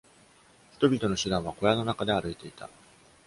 [0.79, 2.71] 人々の手段は小屋の中で歩いていた